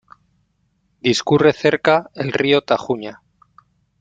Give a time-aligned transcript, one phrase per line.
[1.01, 3.21] Discurre cerca el río Tajuña.